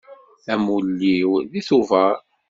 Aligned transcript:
Amulli-iw 0.53 1.31
deg 1.51 1.63
Tuber. 1.67 2.15